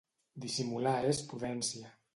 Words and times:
Dissimular 0.45 0.95
és 1.11 1.23
prudència. 1.31 1.95